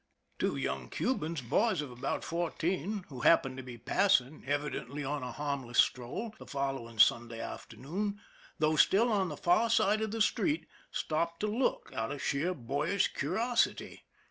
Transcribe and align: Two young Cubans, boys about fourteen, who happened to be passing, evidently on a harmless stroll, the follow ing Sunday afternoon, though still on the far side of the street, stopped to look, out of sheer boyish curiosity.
Two 0.39 0.55
young 0.55 0.89
Cubans, 0.89 1.41
boys 1.41 1.79
about 1.79 2.23
fourteen, 2.23 3.05
who 3.09 3.19
happened 3.19 3.55
to 3.57 3.61
be 3.61 3.77
passing, 3.77 4.43
evidently 4.47 5.03
on 5.03 5.21
a 5.21 5.31
harmless 5.31 5.77
stroll, 5.77 6.33
the 6.39 6.47
follow 6.47 6.89
ing 6.89 6.97
Sunday 6.97 7.39
afternoon, 7.39 8.19
though 8.57 8.75
still 8.77 9.11
on 9.11 9.29
the 9.29 9.37
far 9.37 9.69
side 9.69 10.01
of 10.01 10.09
the 10.09 10.19
street, 10.23 10.65
stopped 10.89 11.39
to 11.41 11.47
look, 11.47 11.91
out 11.95 12.11
of 12.11 12.19
sheer 12.19 12.55
boyish 12.55 13.13
curiosity. 13.13 14.07